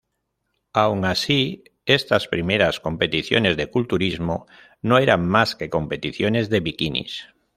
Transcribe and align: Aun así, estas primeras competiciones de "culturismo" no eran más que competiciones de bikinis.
Aun 0.73 1.05
así, 1.05 1.63
estas 1.85 2.27
primeras 2.27 2.79
competiciones 2.79 3.55
de 3.55 3.69
"culturismo" 3.69 4.47
no 4.81 4.97
eran 4.97 5.27
más 5.27 5.55
que 5.55 5.69
competiciones 5.69 6.49
de 6.49 6.59
bikinis. 6.59 7.27